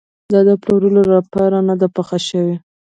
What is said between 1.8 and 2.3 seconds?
پخه